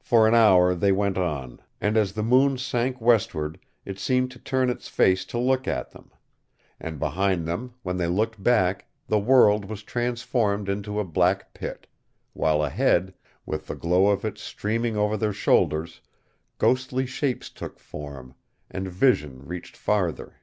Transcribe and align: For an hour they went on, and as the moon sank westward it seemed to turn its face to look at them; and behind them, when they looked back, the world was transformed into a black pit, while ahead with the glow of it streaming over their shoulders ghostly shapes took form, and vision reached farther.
For 0.00 0.26
an 0.26 0.34
hour 0.34 0.74
they 0.74 0.90
went 0.90 1.16
on, 1.16 1.60
and 1.80 1.96
as 1.96 2.14
the 2.14 2.24
moon 2.24 2.58
sank 2.58 3.00
westward 3.00 3.60
it 3.84 4.00
seemed 4.00 4.32
to 4.32 4.40
turn 4.40 4.68
its 4.68 4.88
face 4.88 5.24
to 5.26 5.38
look 5.38 5.68
at 5.68 5.92
them; 5.92 6.10
and 6.80 6.98
behind 6.98 7.46
them, 7.46 7.74
when 7.84 7.96
they 7.96 8.08
looked 8.08 8.42
back, 8.42 8.88
the 9.06 9.20
world 9.20 9.66
was 9.66 9.84
transformed 9.84 10.68
into 10.68 10.98
a 10.98 11.04
black 11.04 11.54
pit, 11.54 11.86
while 12.32 12.64
ahead 12.64 13.14
with 13.46 13.68
the 13.68 13.76
glow 13.76 14.08
of 14.08 14.24
it 14.24 14.38
streaming 14.38 14.96
over 14.96 15.16
their 15.16 15.32
shoulders 15.32 16.00
ghostly 16.58 17.06
shapes 17.06 17.48
took 17.48 17.78
form, 17.78 18.34
and 18.68 18.88
vision 18.88 19.46
reached 19.46 19.76
farther. 19.76 20.34